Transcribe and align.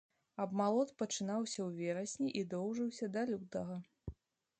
Абмалот 0.43 0.89
пачынаўся 1.01 1.59
ў 1.67 1.89
верасні 1.89 2.29
і 2.39 2.41
доўжыўся 2.55 3.11
да 3.17 3.21
лютага. 3.33 3.77